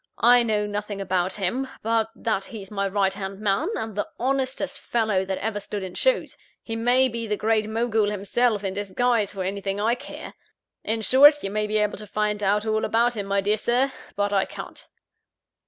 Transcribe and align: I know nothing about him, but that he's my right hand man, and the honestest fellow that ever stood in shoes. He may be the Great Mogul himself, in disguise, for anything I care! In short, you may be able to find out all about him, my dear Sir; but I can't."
I 0.17 0.41
know 0.41 0.65
nothing 0.65 0.99
about 0.99 1.35
him, 1.35 1.67
but 1.83 2.09
that 2.15 2.45
he's 2.45 2.71
my 2.71 2.87
right 2.87 3.13
hand 3.13 3.39
man, 3.39 3.69
and 3.75 3.95
the 3.95 4.07
honestest 4.19 4.79
fellow 4.79 5.25
that 5.25 5.37
ever 5.37 5.59
stood 5.59 5.83
in 5.83 5.93
shoes. 5.93 6.35
He 6.63 6.75
may 6.75 7.07
be 7.07 7.27
the 7.27 7.37
Great 7.37 7.69
Mogul 7.69 8.09
himself, 8.09 8.63
in 8.63 8.73
disguise, 8.73 9.31
for 9.31 9.43
anything 9.43 9.79
I 9.79 9.93
care! 9.93 10.33
In 10.83 11.01
short, 11.01 11.43
you 11.43 11.51
may 11.51 11.67
be 11.67 11.77
able 11.77 11.99
to 11.99 12.07
find 12.07 12.41
out 12.41 12.65
all 12.65 12.83
about 12.83 13.15
him, 13.15 13.27
my 13.27 13.41
dear 13.41 13.57
Sir; 13.57 13.91
but 14.15 14.33
I 14.33 14.45
can't." 14.45 14.87